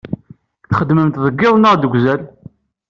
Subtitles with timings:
[0.69, 2.21] Txeddmemt deg iḍ neɣ deg uzal?